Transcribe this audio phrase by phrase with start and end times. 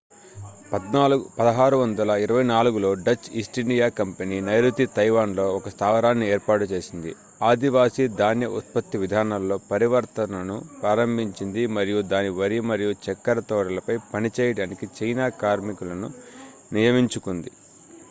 [0.71, 7.15] 1624లో Dutch East India company నైరుతి Taiwan లో ఒక స్థావరాన్ని ఏర్పాటు చేసింది
[7.41, 16.11] ఆదివాసీ ధాన్య ఉత్పత్తి విధానాల్లో పరివర్తనను ప్రారంభించింది మరియు దాని వరి మరియు చక్కెర తోటలపై పనిచేయడానికి చైనా కార్మికులను
[16.73, 17.51] నియమించుకుంది